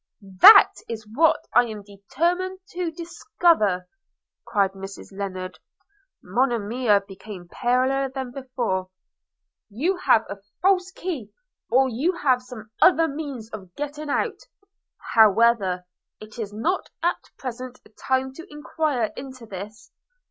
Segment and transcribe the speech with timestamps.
[0.19, 3.87] 'That is what I am determined to discover,'
[4.47, 5.59] cried Mrs Lennard–
[6.23, 8.89] (Monimia became paler than before)–
[9.69, 11.31] 'You have a false key,
[11.69, 14.41] or you have some other means of getting out–
[15.15, 15.85] However,
[16.19, 19.91] it is not at present a time to enquire into this.